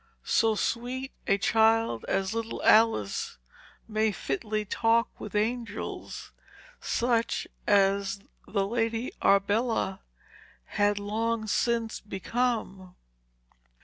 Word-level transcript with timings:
So 0.25 0.55
sweet 0.55 1.11
a 1.27 1.37
child 1.37 2.05
as 2.07 2.33
little 2.33 2.63
Alice 2.63 3.37
may 3.87 4.11
fitly 4.11 4.65
talk 4.65 5.09
with 5.19 5.35
angels, 5.35 6.31
such 6.79 7.47
as 7.67 8.19
the 8.47 8.65
Lady 8.67 9.11
Arbella 9.21 9.99
had 10.65 10.97
long 10.97 11.45
since 11.45 11.99
become. 11.99 12.95